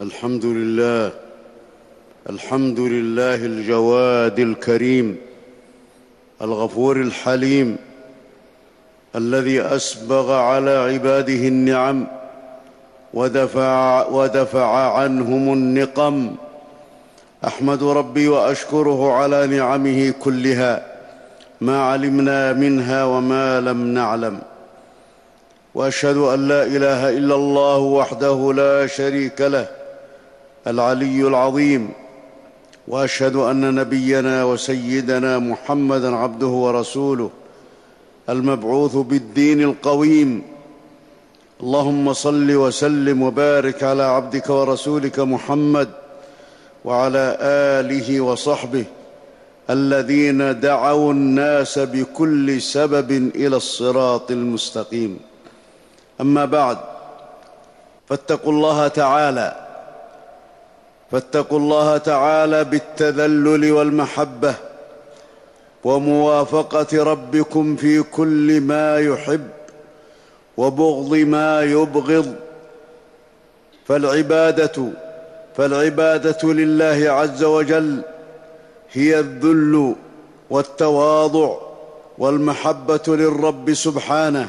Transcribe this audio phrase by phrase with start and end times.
[0.00, 1.12] الحمد لله
[2.30, 5.16] الحمد لله الجواد الكريم
[6.42, 7.76] الغفور الحليم
[9.16, 12.06] الذي أسبغ على عباده النعم
[13.14, 16.34] ودفع, ودفع عنهم النقم.
[17.46, 20.86] أحمد ربي وأشكره على نعمه كلها
[21.60, 24.38] ما علمنا منها وما لم نعلم.
[25.74, 29.79] وأشهد أن لا إله إلا الله وحده لا شريك له
[30.66, 31.90] العلي العظيم
[32.88, 37.30] وأشهد أن نبينا وسيدنا محمدا عبده ورسوله
[38.28, 40.42] المبعوث بالدين القويم.
[41.62, 45.88] اللهم صل وسلم وبارك على عبدك ورسولك محمد
[46.84, 48.84] وعلى آله وصحبه
[49.70, 55.18] الذين دعوا الناس بكل سبب إلى الصراط المستقيم.
[56.20, 56.78] أما بعد
[58.08, 59.69] فاتقوا الله تعالى.
[61.12, 64.54] فاتقوا الله تعالى بالتذلل والمحبة
[65.84, 69.48] وموافقة ربكم في كل ما يحب
[70.56, 72.34] وبغض ما يبغض.
[73.86, 74.88] فالعبادة
[75.56, 78.02] فالعبادة لله عز وجل
[78.92, 79.94] هي الذل
[80.50, 81.56] والتواضع
[82.18, 84.48] والمحبة للرب سبحانه.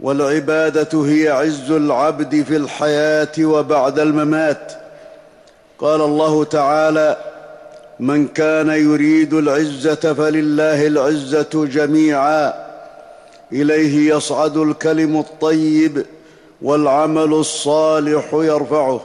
[0.00, 4.72] والعبادة هي عز العبد في الحياة وبعد الممات.
[5.80, 7.16] قال الله تعالى
[8.00, 12.54] من كان يريد العزة فلله العزة جميعا
[13.52, 16.06] إليه يصعد الكلم الطيب
[16.62, 19.00] والعمل الصالح يرفعه.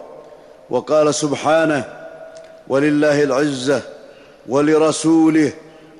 [0.70, 1.86] وقال سبحانه
[2.68, 3.82] ولله العزة
[4.48, 5.52] ولرسوله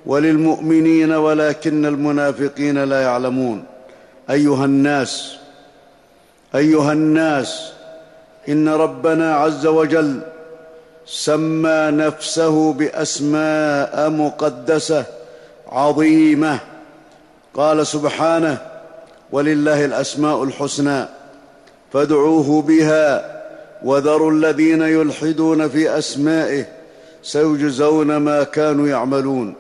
[0.06, 3.64] وللمؤمنين ولكن المنافقين لا يعلمون.
[4.30, 5.36] أيها الناس
[6.56, 7.72] أيها الناس
[8.50, 10.22] إن ربنا عز وجل
[11.08, 15.06] سمى نفسه بأسماء مقدسة
[15.72, 16.60] عظيمة.
[17.54, 18.58] قال سبحانه
[19.32, 21.06] ولله الأسماء الحسنى
[21.94, 23.36] فادعوه بها
[23.84, 26.66] وذروا الذين يلحدون في أسمائه
[27.24, 29.56] سيجزون ما كانوا يعملون.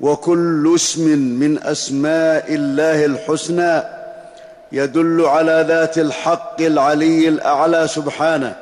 [0.00, 3.82] وكل اسم من أسماء الله الحسنى
[4.72, 8.56] يدل على ذات الحق العلي الأعلى سبحانه.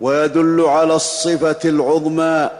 [0.00, 2.50] ويدل على الصفة العظمى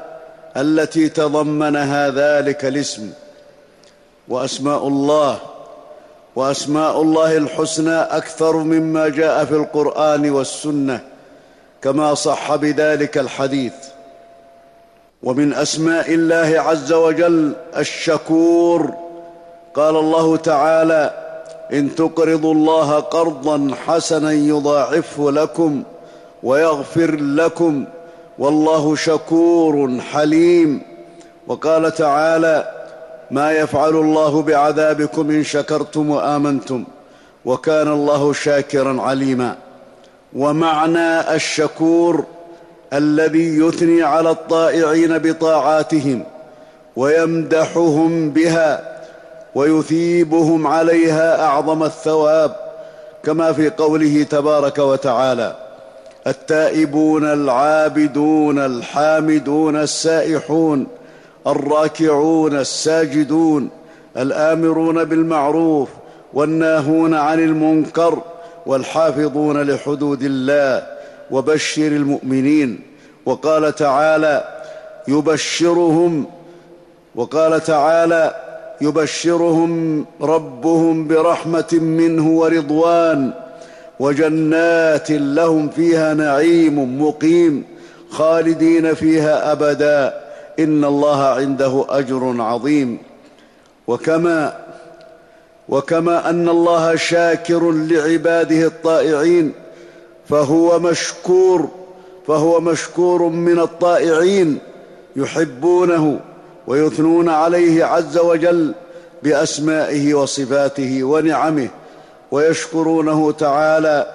[0.56, 3.11] التي تضمنها ذلك الاسم.
[4.28, 5.39] وأسماء الله
[6.37, 11.00] وأسماء الله الحسنى أكثر مما جاء في القرآن والسنة
[11.83, 13.75] كما صح بذلك الحديث.
[15.23, 18.94] ومن أسماء الله عز وجل الشكور
[19.75, 21.11] قال الله تعالى
[21.73, 25.83] إن تقرضوا الله قرضا حسنا يضاعفه لكم
[26.44, 27.84] ويغفر لكم
[28.38, 30.82] والله شكور حليم.
[31.47, 32.71] وقال تعالى
[33.31, 36.84] ما يفعل الله بعذابكم إن شكرتم وآمنتم
[37.44, 39.56] وكان الله شاكرا عليما
[40.37, 42.25] ومعنى الشكور
[42.93, 46.25] الذي يثني على الطائعين بطاعاتهم
[46.97, 49.00] ويمدحهم بها
[49.55, 52.56] ويثيبهم عليها أعظم الثواب
[53.22, 55.63] كما في قوله تبارك وتعالى
[56.27, 60.87] التائبون العابدون الحامدون السائحون
[61.47, 63.71] الراكعون الساجدون
[64.17, 65.89] الآمرون بالمعروف
[66.35, 68.23] والناهون عن المنكر
[68.67, 70.87] والحافظون لحدود الله
[71.31, 72.81] وبشر المؤمنين
[73.27, 74.45] وقال تعالى
[75.09, 76.27] يبشرهم
[77.15, 78.35] وقال تعالى
[78.81, 83.33] يبشرهم ربهم برحمة منه ورضوان
[84.00, 87.65] وجنات لهم فيها نعيم مقيم
[88.10, 90.25] خالدين فيها أبدا.
[90.59, 92.99] إن الله عنده أجر عظيم.
[93.87, 94.65] وكما
[95.69, 99.53] وكما أن الله شاكر لعباده الطائعين
[100.28, 101.69] فهو مشكور
[102.26, 104.58] فهو مشكور من الطائعين
[105.17, 106.20] يحبونه
[106.67, 108.75] ويثنون عليه عز وجل
[109.23, 111.69] بأسمائه وصفاته ونعمه.
[112.34, 114.06] ويشكرونه تعالى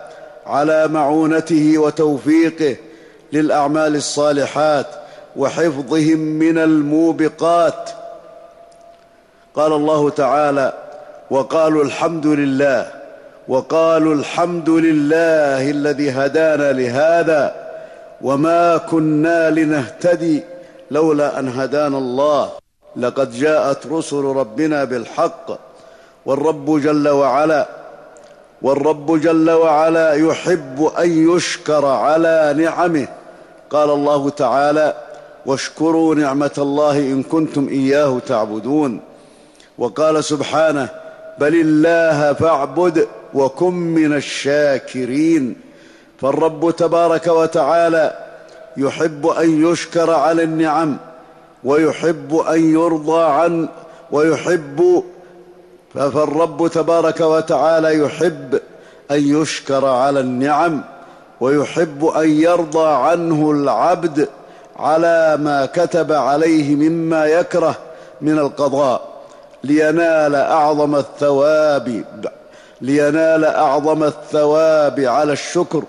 [0.45, 2.75] على معونته وتوفيقه
[3.33, 4.86] للأعمال الصالحات
[5.36, 7.89] وحفظهم من الموبقات.
[9.56, 10.74] قال الله تعالى
[11.31, 12.92] وقالوا الحمد لله
[13.48, 17.56] وقالوا الحمد لله الذي هدانا لهذا
[18.21, 20.44] وما كنا لنهتدي
[20.92, 22.50] لولا أن هدانا الله.
[22.95, 25.48] لقد جاءت رسل ربنا بالحق
[26.25, 27.79] والرب جل وعلا
[28.62, 33.08] والرب جل وعلا يحب أن يشكر على نعمه.
[33.70, 34.94] قال الله تعالى
[35.46, 39.00] واشكروا نعمة الله إن كنتم إياه تعبدون
[39.78, 40.90] وقال سبحانه
[41.40, 45.56] بل الله فاعبد وكن من الشاكرين
[46.22, 48.18] فالرب تبارك وتعالى
[48.78, 50.98] يحب أن يشكر على النعم
[51.64, 53.70] ويحب أن يرضى عن
[54.12, 55.04] ويحب
[55.94, 58.60] فالرب تبارك وتعالى يحب
[59.12, 60.84] أن يشكر على النعم
[61.42, 64.30] ويحب أن يرضى عنه العبد
[64.80, 67.76] على ما كتب عليه مما يكره
[68.22, 69.10] من القضاء.
[69.64, 72.04] لينال أعظم الثواب
[72.82, 75.84] لينال أعظم الثواب على الشكر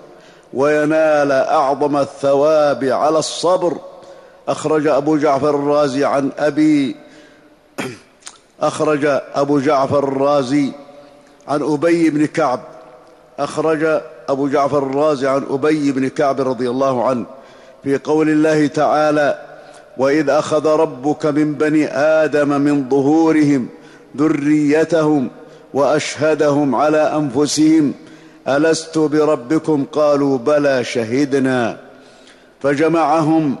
[0.53, 3.77] وينال أعظم الثواب على الصبر.
[4.47, 6.95] أخرج أبو جعفر الرازي عن أبي
[8.61, 9.05] أخرج
[9.35, 10.71] أبو جعفر الرازي
[11.47, 12.59] عن أبي بن كعب.
[13.39, 17.25] أخرج أبو جعفر الرازي عن أبي بن كعب رضي الله عنه
[17.83, 19.39] في قول الله تعالى
[19.97, 23.67] وإذ أخذ ربك من بني آدم من ظهورهم
[24.17, 25.29] ذريتهم
[25.73, 27.93] وأشهدهم على أنفسهم
[28.47, 31.77] ألست بربكم؟ قالوا بلى شهدنا.
[32.61, 33.55] فجمعهم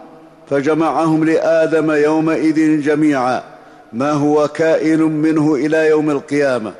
[0.49, 3.50] فجمعهم لآدم يومئذ جميعا.
[3.93, 6.73] ما هو كائن منه إلى يوم القيامة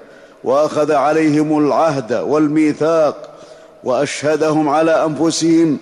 [0.44, 3.30] وأخذ عليهم العهد والميثاق
[3.84, 5.78] وأشهدهم على أنفسهم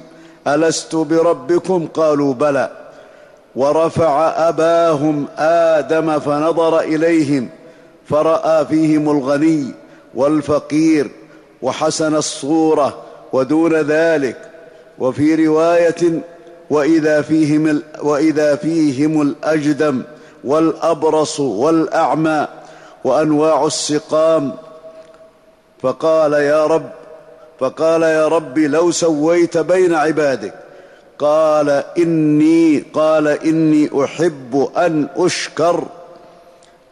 [0.47, 2.71] ألست بربكم؟ قالوا بلى.
[3.55, 7.49] ورفع أباهم آدم فنظر إليهم
[8.05, 9.65] فرأى فيهم الغني
[10.15, 11.11] والفقير
[11.61, 12.97] وحسن الصورة
[13.33, 14.37] ودون ذلك.
[14.99, 16.21] وفي رواية
[16.69, 20.01] وإذا فيهم, وإذا فيهم الأجدم
[20.43, 22.47] والأبرص والأعمى
[23.03, 24.53] وأنواع السقام.
[25.81, 26.89] فقال يا رب
[27.59, 30.53] فقال يا رب لو سويت بين عبادك.
[31.19, 35.83] قال إني قال إني أحب أن أشكر.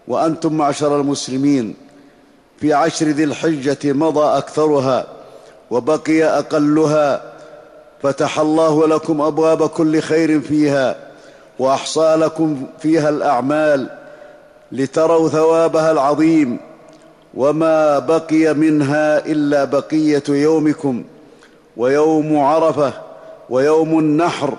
[0.08, 1.76] وأنتم معشر المسلمين
[2.60, 5.06] في عشر ذي الحجة مضى أكثرها
[5.72, 7.22] وبقي أقلها.
[8.04, 11.07] فتح الله لكم أبواب كل خير فيها.
[11.60, 13.90] وأحصى لكم فيها الأعمال
[14.72, 16.58] لتروا ثوابها العظيم
[17.34, 21.04] وما بقي منها إلا بقية يومكم
[21.78, 22.94] ويوم عرفة
[23.50, 24.54] ويوم النحر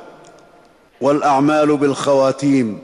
[1.00, 2.78] والأعمال بالخواتيم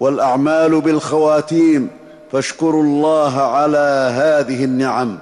[0.00, 1.90] والأعمال بالخواتيم
[2.32, 5.18] فاشكروا الله على هذه النعم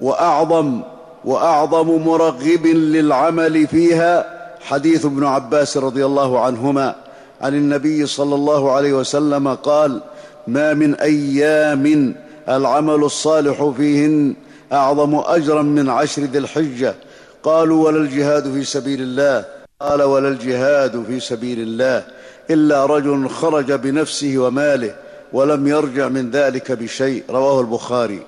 [0.00, 0.80] وأعظم
[1.24, 6.94] وأعظم مرغب للعمل فيها حديث ابن عباس رضي الله عنهما
[7.40, 10.00] عن النبي صلى الله عليه وسلم قال
[10.46, 12.14] ما من أيام
[12.48, 14.34] العمل الصالح فيهن
[14.72, 16.94] أعظم أجرا من عشر ذي الحجة.
[17.42, 19.44] قالوا ولا الجهاد في سبيل الله.
[19.80, 22.04] قال ولا الجهاد في سبيل الله
[22.50, 24.94] إلا رجل خرج بنفسه وماله
[25.32, 27.24] ولم يرجع من ذلك بشيء.
[27.30, 28.22] رواه البخاري.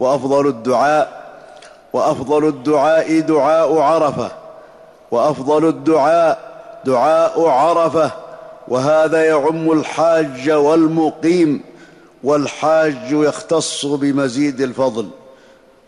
[0.00, 1.24] وأفضل الدعاء
[1.92, 4.30] وأفضل الدعاء دعاء عرفة.
[5.10, 6.38] وأفضل الدعاء
[6.84, 8.23] دعاء عرفة.
[8.68, 11.60] وهذا يعم الحاج والمقيم
[12.24, 15.08] والحاج يختص بمزيد الفضل.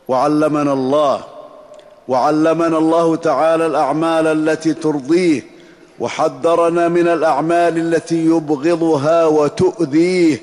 [0.09, 1.21] وعلمنا الله
[2.09, 5.43] وعلمنا الله تعالى الأعمال التي ترضيه
[6.01, 10.43] وحذرنا من الأعمال التي يبغضها وتؤذيه.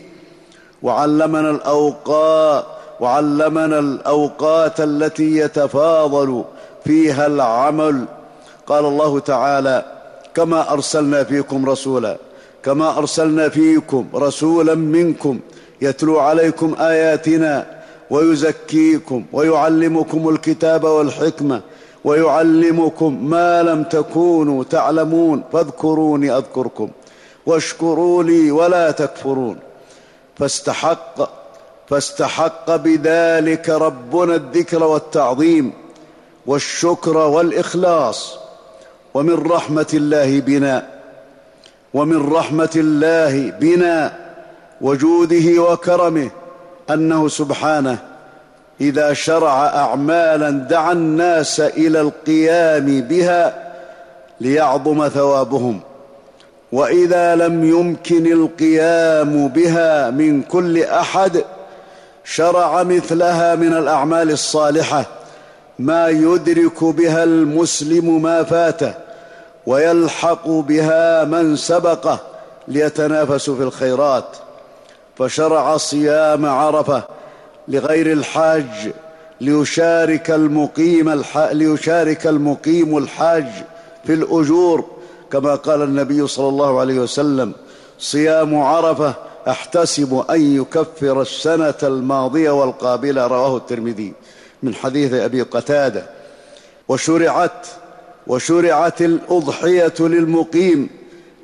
[0.84, 2.66] وعلمنا الاوقات
[3.00, 6.44] وعلمنا الأوقات التي يتفاضل
[6.86, 8.06] فيها العمل.
[8.68, 9.86] قال الله تعالى
[10.36, 12.18] كما أرسلنا فيكم رسولا
[12.66, 15.40] كما أرسلنا فيكم رسولا منكم
[15.82, 21.62] يتلو عليكم آياتنا ويزكيكم ويعلمكم الكتاب والحكمة
[22.04, 26.90] ويعلمكم ما لم تكونوا تعلمون فاذكروني أذكركم
[27.46, 29.60] واشكروا لي ولا تكفرون
[30.36, 31.30] فاستحق
[31.90, 35.74] فاستحق بذلك ربنا الذكر والتعظيم
[36.46, 38.38] والشكر والإخلاص
[39.14, 40.88] ومن رحمة الله بنا
[41.94, 44.14] ومن رحمة الله بنا
[44.82, 46.30] وجوده وكرمه
[46.90, 47.98] أنه سبحانه
[48.82, 53.74] إذا شرع أعمالا دعا الناس إلى القيام بها
[54.42, 55.80] ليعظم ثوابهم.
[56.72, 61.44] وإذا لم يمكن القيام بها من كل أحد
[62.24, 65.06] شرع مثلها من الأعمال الصالحة.
[65.80, 68.94] ما يدرك بها المسلم ما فاته.
[69.66, 72.20] ويلحق بها من سبقه
[72.68, 74.26] ليتنافسوا في الخيرات
[75.18, 77.04] فشرع صيام عرفة
[77.68, 78.94] لغير الحاج
[79.42, 81.38] ليشارك المقيم الح...
[81.38, 83.48] ليشارك المقيم الحاج
[84.06, 84.86] في الأجور
[85.32, 87.54] كما قال النبي صلى الله عليه وسلم
[88.00, 89.14] صيام عرفة
[89.48, 94.14] أحتسب أن يكفر السنة الماضية والقابلة رواه الترمذي
[94.64, 96.04] من حديث أبي قتادة.
[96.88, 97.68] وشرعت
[98.28, 100.90] وشرعت الأضحية للمقيم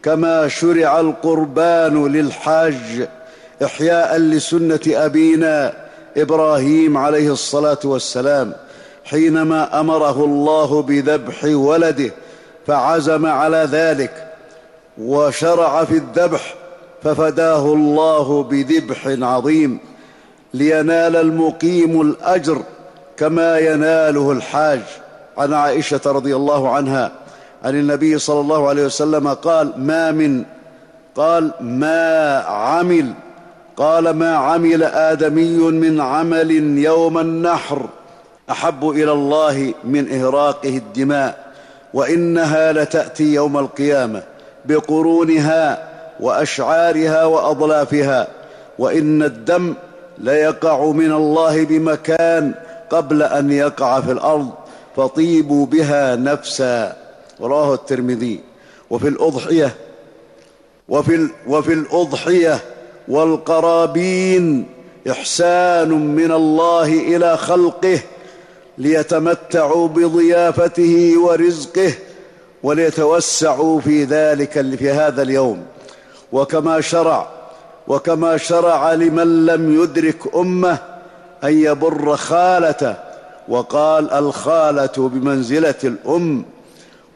[0.03, 3.07] كما شرع القربان للحاج
[3.63, 5.73] إحياء لسنة أبينا
[6.17, 8.53] إبراهيم عليه الصلاة والسلام.
[9.05, 12.11] حينما أمره الله بذبح ولده
[12.67, 14.27] فعزم على ذلك
[14.97, 16.55] وشرع في الذبح
[17.03, 19.79] ففداه الله بذبح عظيم
[20.53, 22.63] لينال المقيم الأجر
[23.17, 24.81] كما يناله الحاج.
[25.39, 27.11] عن عائشة رضي الله عنها
[27.63, 30.43] عن النبي صلى الله عليه وسلم قال ما من
[31.15, 33.13] قال ما عمل
[33.77, 37.89] قال ما عمل آدمي من عمل يوم النحر
[38.51, 41.49] أحب إلى الله من إهراقه الدماء
[41.93, 44.23] وإنها لتأتي يوم القيامة
[44.65, 45.87] بقرونها
[46.19, 48.27] وأشعارها وأضلافها
[48.79, 49.73] وإن الدم
[50.17, 52.53] ليقع من الله بمكان
[52.89, 54.49] قبل أن يقع في الأرض
[54.99, 56.95] فطيبوا بها نفسا.
[57.41, 58.39] رواه الترمذي.
[58.89, 59.75] وفي الأضحية
[60.89, 62.59] وفي, وفي الأضحية
[63.07, 64.65] والقرابين
[65.09, 67.99] إحسان من الله إلى خلقه
[68.77, 71.93] ليتمتعوا بضيافته ورزقه
[72.63, 75.65] وليتوسعوا في ذلك في هذا اليوم.
[76.31, 77.27] وكما شرع
[77.87, 80.77] وكما شرع لمن لم يدرك أمه
[81.43, 83.08] أن يبر خالته
[83.49, 86.45] وقال الخالة بمنزلة الأم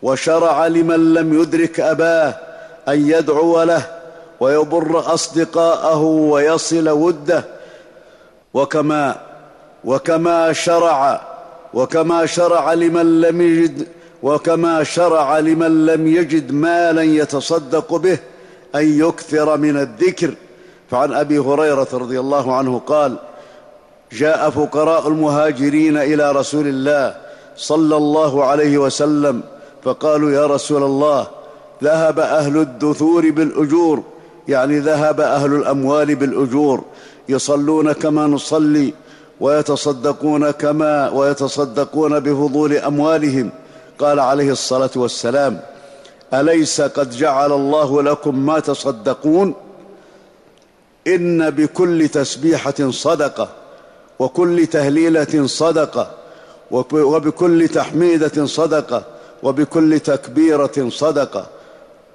[0.04, 2.36] وشرع لمن لم يدرك أباه
[2.88, 3.86] أن يدعو له
[4.40, 7.46] ويبر أصدقاءه ويصل وده
[8.54, 9.16] وكما
[9.86, 11.22] وكما شرع
[11.74, 13.88] وكما شرع لمن لم يجد
[14.24, 18.18] وكما شرع لمن لم يجد مالا يتصدق به
[18.76, 20.36] أن يكثر من الذكر.
[20.92, 23.18] فعن أبي هريرة رضي الله عنه قال
[24.14, 27.16] جاء فقراء المهاجرين إلى رسول الله
[27.58, 29.42] صلى الله عليه وسلم
[29.84, 31.28] فقالوا يا رسول الله
[31.84, 34.04] ذهب أهل الدثور بالأجور
[34.48, 36.84] يعني ذهب أهل الأموال بالأجور
[37.30, 38.94] يصلون كما نصلي
[39.40, 43.50] ويتصدقون كما ويتصدقون بفضول أموالهم.
[44.00, 45.60] قال عليه الصلاة والسلام
[46.34, 49.54] أليس قد جعل الله لكم ما تصدقون؟
[51.08, 53.63] إن بكل تسبيحة صدقة.
[54.24, 56.06] وكل تهليلة صدقة
[57.12, 59.04] وبكل تحميدة صدقة
[59.44, 61.46] وبكل تكبيرة صدقة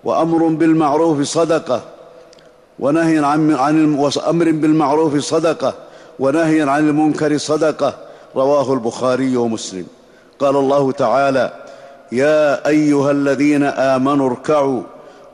[0.04, 1.80] وأمر بالمعروف صدقة
[2.78, 3.76] ونهي عن عن
[4.32, 5.74] أمر بالمعروف صدقة
[6.18, 7.94] ونهي عن المنكر صدقة.
[8.36, 9.86] رواه البخاري ومسلم.
[10.38, 11.52] قال الله تعالى
[12.12, 14.82] يا أيها الذين آمنوا اركعوا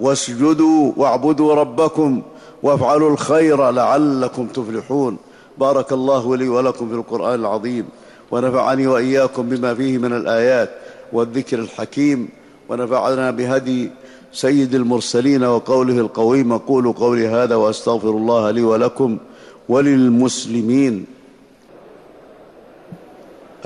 [0.01, 2.23] واسجدوا واعبدوا ربكم
[2.63, 5.17] وافعلوا الخير لعلكم تفلحون.
[5.59, 7.89] بارك الله لي ولكم في القرآن العظيم
[8.31, 10.71] ونفعني وإياكم بما فيه من الآيات
[11.13, 12.29] والذكر الحكيم
[12.69, 13.91] ونفعنا بهدي
[14.33, 19.19] سيد المرسلين وقوله القويم أقول قولي هذا وأستغفر الله لي ولكم
[19.69, 21.07] وللمسلمين.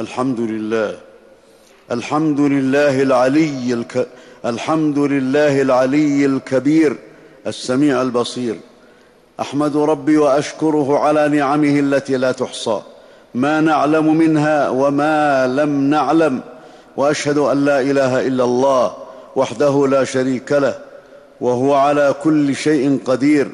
[0.01, 0.99] الحمد لله
[1.91, 4.09] الحمد لله العلي الك...
[4.45, 6.97] الحمد لله العلي الكبير
[7.47, 8.57] السميع البصير.
[9.41, 12.81] أحمد ربي وأشكره على نعمه التي لا تحصى.
[13.35, 16.41] ما نعلم منها وما لم نعلم.
[16.97, 18.93] وأشهد أن لا إله إلا الله
[19.37, 20.75] وحده لا شريك له
[21.41, 23.51] وهو على كل شيء قدير.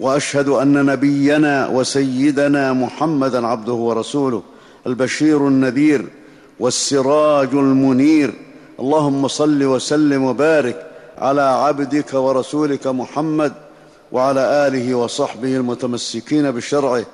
[0.00, 4.42] وأشهد أن نبينا وسيدنا محمدا عبده ورسوله
[4.86, 6.06] البشير النذير
[6.60, 8.34] والسراج المنير.
[8.80, 10.86] اللهم صل وسلم وبارك
[11.18, 13.52] على عبدك ورسولك محمد
[14.12, 17.04] وعلى آله وصحبه المتمسكين بشرعه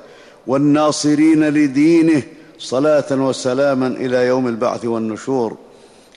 [0.46, 2.22] والناصرين لدينه
[2.58, 5.56] صلاة وسلاما إلى يوم البعث والنشور.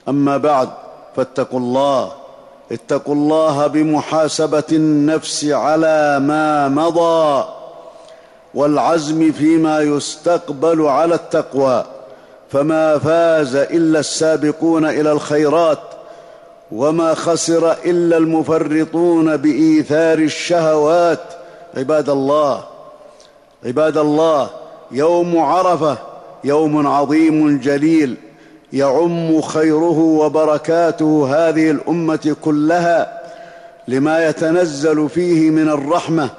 [0.08, 0.68] أما بعد
[1.16, 2.12] فاتقوا الله
[2.72, 7.48] اتقوا الله بمحاسبة النفس على ما مضى
[8.54, 11.84] والعزم فيما يستقبل على التقوى.
[12.52, 15.78] فما فاز إلا السابقون إلى الخيرات
[16.72, 21.20] وما خسر إلا المفرطون بإيثار الشهوات.
[21.76, 22.64] عباد الله
[23.64, 24.50] عباد الله
[24.90, 25.98] يوم عرفة
[26.44, 28.16] يوم عظيم جليل
[28.72, 33.22] يعم خيره وبركاته هذه الأمة كلها
[33.88, 36.30] لما يتنزل فيه من الرحمة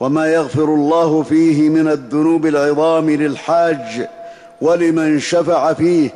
[0.00, 4.08] وما يغفر الله فيه من الذنوب العظام للحاج
[4.60, 6.10] ولمن شفع فيه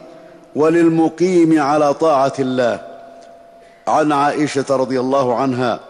[0.57, 2.88] وللمقيم على طاعة الله.
[3.89, 5.81] عن عائشة رضي الله عنها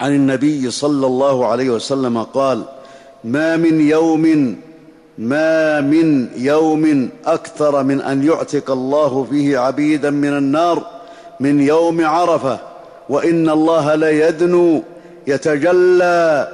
[0.00, 2.62] عن النبي صلى الله عليه وسلم قال
[3.24, 4.56] ما من يوم
[5.18, 10.86] ما من يوم أكثر من أن يعتق الله فيه عبيدا من النار
[11.40, 12.58] من يوم عرفة
[13.08, 14.82] وإن الله ليدنو
[15.26, 16.48] يتجلى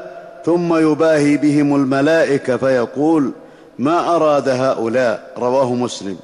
[0.45, 3.33] ثم يباهي بهم الملائكة فيقول
[3.79, 6.17] ما أراد هؤلاء؟ رواه مسلم.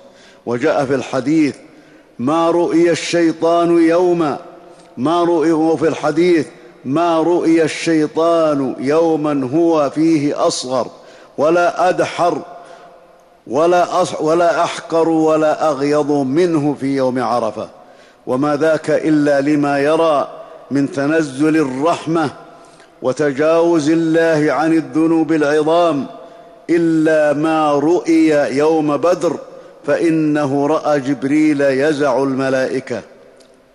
[0.47, 1.57] وجاء في الحديث
[2.23, 4.38] ما رؤي الشيطان يوما
[4.97, 6.47] ما رؤي في الحديث
[6.85, 10.87] ما رؤي الشيطان يوما هو فيه أصغر
[11.38, 12.38] ولا أدحر
[13.47, 17.69] ولا, أص ولا أحقر ولا اغيض منه في يوم عرفة.
[18.26, 20.29] وما ذاك إلا لما يرى
[20.71, 22.31] من تنزل الرحمة
[23.02, 26.07] وتجاوز الله عن الذنوب العظام
[26.71, 29.37] إلا ما رؤي يوم بدر.
[29.87, 33.03] فإنه رأى جبريل يزع الملائكة.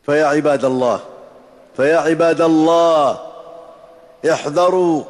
[0.05, 0.99] فيا عباد الله
[1.77, 3.19] فيا عباد الله
[4.31, 5.03] احذروا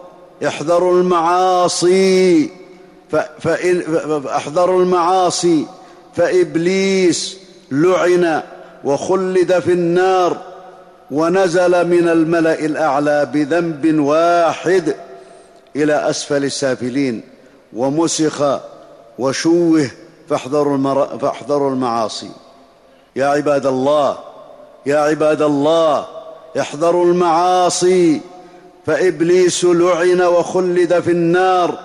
[0.47, 2.49] احذروا المعاصي.
[3.39, 3.83] فإن
[4.27, 5.65] احذروا المعاصي.
[6.15, 7.37] فإبليس
[7.71, 8.41] لعن
[8.83, 10.37] وخلد في النار
[11.11, 14.95] ونزل من الملأ الأعلى بذنب واحد
[15.75, 17.21] إلى أسفل السافلين.
[17.73, 18.59] ومسخ
[19.19, 19.89] وشوه
[20.29, 21.17] فاحذروا, المر...
[21.19, 22.29] فاحذروا المعاصي.
[23.15, 24.17] يا عباد الله
[24.85, 26.05] يا عباد الله
[26.59, 28.21] احذروا المعاصي.
[28.85, 31.79] فإبليس لعن وخلد في النار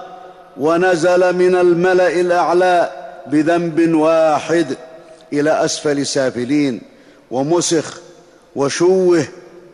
[0.61, 2.91] ونزل من الملأ الأعلى
[3.27, 4.77] بذنب واحد
[5.33, 6.83] إلى أسفل سافلين.
[7.31, 8.01] ومسخ
[8.57, 9.25] وشوه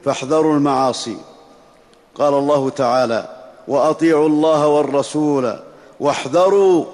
[0.04, 1.16] فاحذروا المعاصي.
[2.14, 3.28] قال الله تعالى
[3.68, 5.58] وأطيعوا الله والرسول
[6.00, 6.84] واحذروا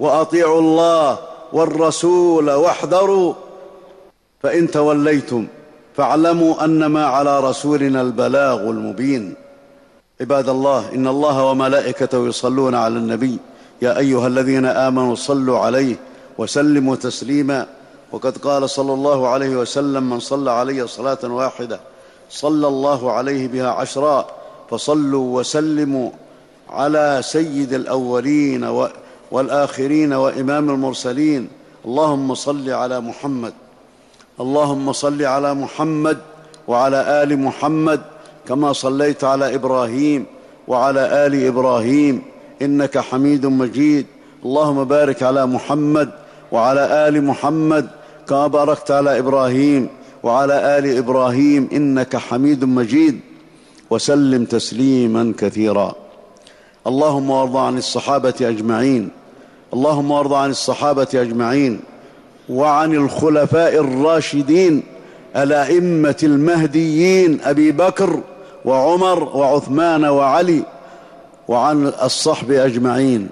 [0.00, 1.18] وأطيعوا الله
[1.52, 3.34] والرسول واحذروا.
[4.42, 5.46] فإن توليتم
[5.96, 9.34] فاعلموا أنما على رسولنا البلاغ المبين.
[10.20, 13.38] عباد الله إن الله وملائكته يصلون على النبي.
[13.82, 15.96] يا أيها الذين آمنوا صلوا عليه
[16.38, 17.66] وسلموا تسليما.
[18.12, 21.80] وقد قال صلى الله عليه وسلم من صلى علي صلاة واحدة
[22.30, 24.26] صلى الله عليه بها عشرا
[24.70, 26.10] فصلوا وسلموا
[26.70, 28.64] على سيد الأولين
[29.34, 31.48] والآخرين وإمام المرسلين.
[31.84, 33.52] اللهم صل على محمد.
[34.40, 36.18] اللهم صل على محمد
[36.68, 38.00] وعلى آل محمد
[38.48, 40.24] كما صليت على إبراهيم
[40.68, 42.22] وعلى آل إبراهيم.
[42.62, 44.06] إنك حميد مجيد.
[44.44, 46.10] اللهم بارك على محمد
[46.52, 47.88] وعلى آل محمد
[48.28, 49.88] كما باركت على إبراهيم
[50.22, 51.68] وعلى آل إبراهيم.
[51.72, 53.20] إنك حميد مجيد.
[53.90, 55.94] وسلم تسليما كثيرا.
[56.86, 59.23] اللهم وارض عن الصحابة أجمعين.
[59.74, 61.80] اللهم وارض عن الصحابة أجمعين
[62.48, 64.82] وعن الخلفاء الراشدين
[65.36, 68.20] الأئمة المهديين أبي بكر
[68.64, 70.62] وعمر وعثمان وعلي
[71.48, 73.28] وعن الصحب أجمعين.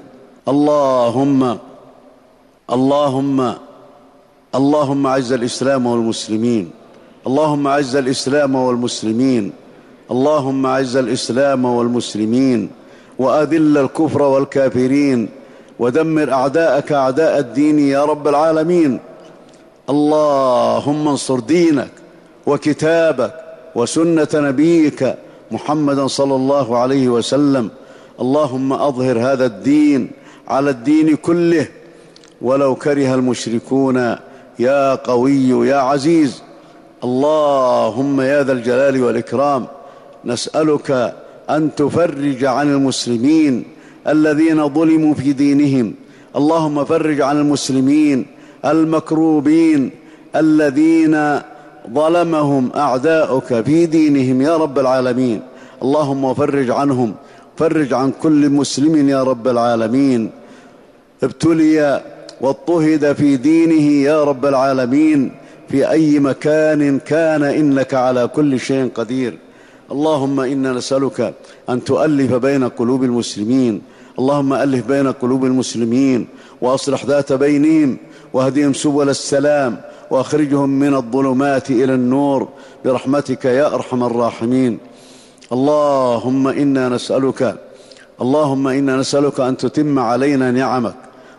[0.48, 1.58] اللهم
[2.72, 3.54] اللهم
[4.54, 6.70] اللهم أعز الإسلام والمسلمين.
[7.26, 9.52] اللهم أعز الإسلام والمسلمين.
[10.10, 12.70] اللهم أعز الإسلام والمسلمين.
[13.18, 15.41] وأذل الكفر والكافرين.
[15.78, 19.00] ودمر أعداءك أعداء الدين يا رب العالمين.
[19.90, 21.90] اللهم انصر دينك
[22.46, 23.34] وكتابك
[23.74, 25.14] وسنة نبيك
[25.50, 27.70] محمدا صلى الله عليه وسلم.
[28.20, 30.10] اللهم أظهر هذا الدين
[30.48, 31.68] على الدين كله.
[32.42, 34.16] ولو كره المشركون
[34.58, 36.42] يا قوي يا عزيز.
[37.04, 39.66] اللهم يا ذا الجلال والإكرام
[40.24, 41.14] نسألك
[41.50, 43.64] أن تفرج عن المسلمين
[44.08, 45.94] الذين ظلموا في دينهم.
[46.36, 48.26] اللهم فرج عن المسلمين
[48.64, 49.90] المكروبين
[50.36, 51.40] الذين
[51.94, 55.40] ظلمهم أعداؤك في دينهم يا رب العالمين.
[55.82, 57.14] اللهم فرج عنهم
[57.56, 60.30] فرج عن كل مسلم يا رب العالمين.
[61.22, 62.02] ابتلي
[62.40, 65.32] واضطهد في دينه يا رب العالمين.
[65.68, 69.38] في أي مكان كان إنك على كل شيء قدير.
[69.92, 71.34] اللهم إنا نسألك
[71.68, 73.82] أن تؤلف بين قلوب المسلمين
[74.18, 76.26] اللهم ألف بين قلوب المسلمين
[76.60, 77.96] وأصلح ذات بينهم
[78.32, 82.48] واهدهم سبل السلام وأخرجهم من الظلمات إلى النور
[82.84, 84.78] برحمتك يا أرحم الراحمين.
[85.52, 87.56] اللهم إنا نسألك
[88.20, 90.94] اللهم إنا نسألك أن تتم علينا نعمك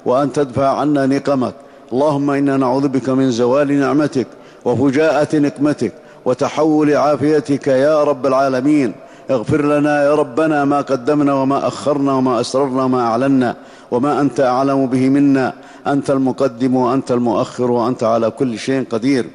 [0.06, 1.54] وأن تدفع عنا نقمك.
[1.94, 4.28] اللهم إنا نعوذ بك من زوال نعمتك
[4.66, 5.94] وفجاءة نقمتك
[6.26, 8.94] وتحول عافيتك يا رب العالمين.
[9.32, 13.56] اغفر لنا يا ربنا ما قدمنا وما أخرنا وما أسررنا وما أعلنا
[13.92, 15.54] وما أنت أعلم به منا.
[15.88, 19.26] أنت المقدم وأنت المؤخر وأنت على كل شيء قدير.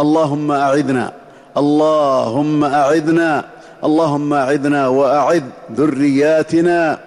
[0.00, 1.12] اللهم أعذنا.
[1.56, 3.44] اللهم أعذنا.
[3.84, 5.42] اللهم أعذنا وأعذ
[5.76, 6.98] ذرياتنا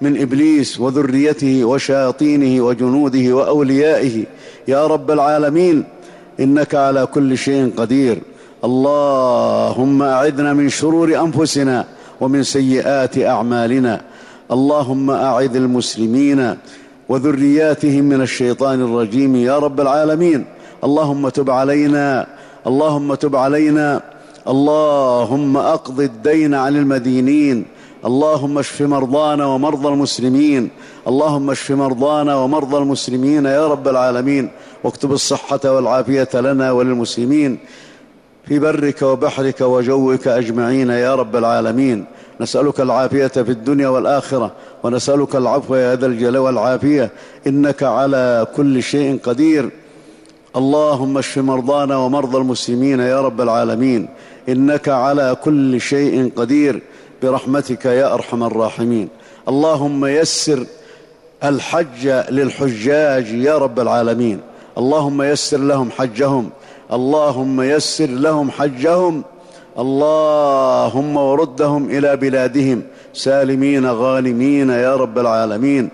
[0.00, 4.24] من إبليس وذريته وشياطينه وجنوده وأوليائه.
[4.68, 5.84] يا رب العالمين
[6.40, 8.18] إنك على كل شيء قدير.
[8.64, 11.84] اللهم أعذنا من شرور أنفسنا
[12.20, 14.00] ومن سيئات أعمالنا.
[14.50, 16.56] اللهم أعذ المسلمين
[17.08, 20.44] وذرياتهم من الشيطان الرجيم يا رب العالمين.
[20.84, 22.26] اللهم تب علينا
[22.66, 24.00] اللهم تب علينا.
[24.48, 27.64] اللهم أقض الدين عن المدينين.
[28.04, 30.70] اللهم اشف مرضانا ومرضى المسلمين.
[31.08, 34.50] اللهم اشف مرضانا ومرضى المسلمين يا رب العالمين.
[34.84, 37.58] واكتب الصحة والعافية لنا وللمسلمين.
[38.48, 42.04] في برك وبحرك وجوك أجمعين يا رب العالمين.
[42.40, 44.52] نسألك العافية في الدنيا والآخرة
[44.82, 47.10] ونسألك العفو يا ذا الجلال والعافية.
[47.46, 49.70] إنك على كل شيء قدير.
[50.56, 54.08] اللهم اشف مرضانا ومرضى المسلمين يا رب العالمين.
[54.48, 56.82] إنك على كل شيء قدير.
[57.22, 59.08] برحمتك يا أرحم الراحمين.
[59.48, 60.66] اللهم يسر
[61.44, 64.40] الحج للحجاج يا رب العالمين.
[64.78, 66.50] اللهم يسر لهم حجهم.
[66.92, 69.22] اللهم يسر لهم حجهم
[69.78, 72.82] اللهم وردهم إلى بلادهم.
[73.14, 75.88] سالمين غانمين يا رب العالمين.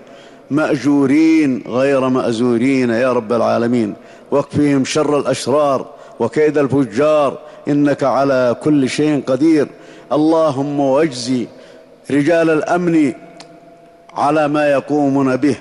[0.51, 3.93] مأجورين غير مأزورين يا رب العالمين.
[4.31, 5.85] واكفهم شر الأشرار
[6.19, 9.67] وكيد الفجار إنك على كل شيء قدير.
[10.11, 11.47] اللهم واجزي
[12.11, 13.13] رجال الأمن
[14.13, 15.55] على ما يقومون به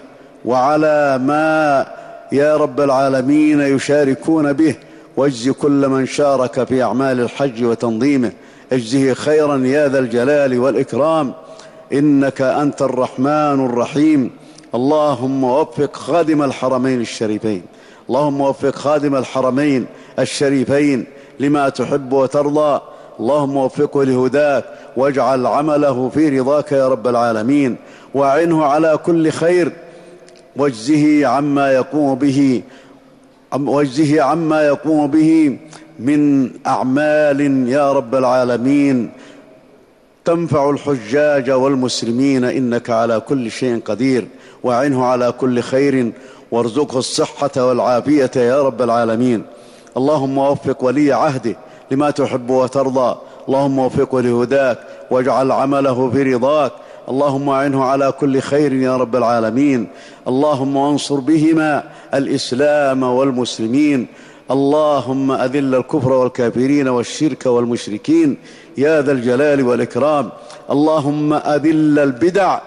[0.44, 1.87] وعلى ما
[2.33, 4.74] يا رب العالمين يشاركون به.
[5.18, 8.33] واجز كل من شارك في أعمال الحج وتنظيمه
[8.72, 11.33] اجزه خيرا يا ذا الجلال والإكرام
[11.92, 14.31] إنك أنت الرحمن الرحيم
[14.74, 17.62] اللهم وفق خادم الحرمين الشريفين
[18.09, 19.87] اللهم وفق خادم الحرمين
[20.18, 21.07] الشريفين
[21.40, 22.81] لما تحب وترضى
[23.20, 24.64] اللهم وفقه لهداك
[24.96, 27.76] واجعل عمله في رضاك يا رب العالمين
[28.14, 29.72] واعنه على كل خير
[30.57, 32.62] واجزه عما يقوم به
[33.56, 35.58] واجزه عما يقوم به
[35.98, 39.11] من أعمال يا رب العالمين.
[40.24, 44.26] تنفع الحجاج والمسلمين إنك على كل شيء قدير
[44.62, 46.12] وعنه على كل خير
[46.50, 49.42] وارزقه الصحة والعافية يا رب العالمين.
[49.96, 51.56] اللهم وفق ولي عهده
[51.90, 53.16] لما تحب وترضى.
[53.48, 54.78] اللهم وفقه لهداك
[55.11, 56.72] واجعل عمله في رضاك.
[57.09, 59.88] اللهم اعنه على كل خير يا رب العالمين.
[60.29, 61.83] اللهم انصر بهما
[62.14, 64.07] الإسلام والمسلمين.
[64.51, 68.37] اللهم أذل الكفر والكافرين والشرك والمشركين.
[68.79, 70.31] يا ذا الجلال والإكرام.
[70.71, 72.61] اللهم أذل البدع.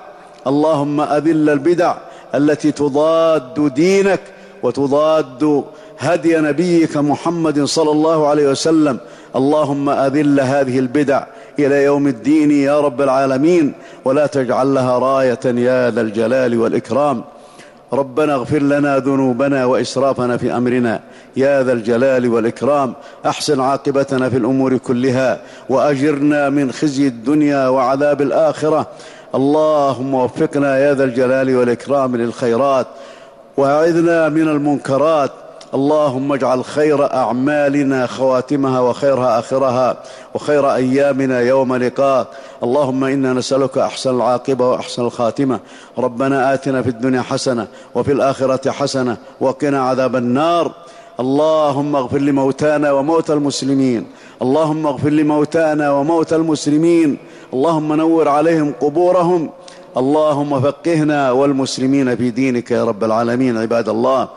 [0.48, 1.96] اللهم أذل البدع
[2.36, 4.22] التي تضاد دينك
[4.64, 5.64] وتضاد
[6.00, 8.98] هدي نبيك محمد صلى الله عليه وسلم.
[9.36, 11.24] اللهم أذل هذه البدع.
[11.60, 13.74] إلى يوم الدين يا رب العالمين
[14.06, 17.24] ولا تجعل لها راية يا ذا الجلال والإكرام.
[17.94, 21.00] ربنا اغفر لنا ذنوبنا وإسرافنا في أمرنا
[21.36, 22.94] يا ذا الجلال والإكرام.
[23.26, 28.88] أحسن عاقبتنا في الأمور كلها وأجرنا من خزي الدنيا وعذاب الآخرة.
[29.36, 32.88] اللهم وفقنا يا ذا الجلال والإكرام للخيرات
[33.58, 35.32] وأعذنا من المنكرات.
[35.74, 39.98] اللهم اجعل خير أعمالنا خواتمها وخيرها آخرها
[40.34, 42.28] وخير أيامنا يوم لقاء.
[42.64, 45.60] اللهم إنا نسألك أحسن العاقبة وأحسن الخاتمة.
[45.98, 50.72] ربنا آتنا في الدنيا حسنة وفي الآخرة حسنة وقنا عذاب النار.
[51.20, 54.08] اللهم اغفر لموتانا وموتى المسلمين.
[54.42, 57.18] اللهم اغفر لموتانا وموتى المسلمين.
[57.54, 59.50] اللهم نور عليهم قبورهم.
[59.98, 64.28] اللهم فقهنا والمسلمين في دينك يا رب العالمين عباد الله.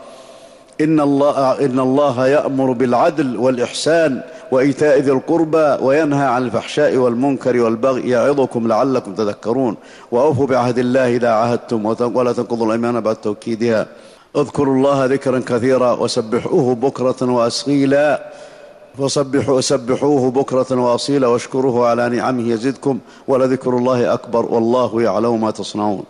[0.80, 8.08] إن الله, إن الله يأمر بالعدل والإحسان وإيتاء ذي القربى وينهى عن الفحشاء والمنكر والبغي
[8.08, 9.76] يعظكم لعلكم تذكرون.
[10.12, 13.86] وأوفوا بعهد الله إذا عهدتم ولا تنقضوا الأيمان بعد توكيدها.
[14.36, 18.32] اذكروا الله ذكرا كثيرا وسبحوه بكرة وأصيلا.
[18.98, 22.98] فسبحوا سبحوه بكرة وأصيلا واشكروه على نعمه يزدكم.
[23.28, 26.04] ولذكر الله أكبر والله يعلم ما تصنعون.